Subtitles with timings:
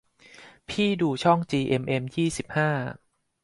[0.69, 2.69] พี่ดูช่องจีเอ็มเอ็มยี่สิบห้า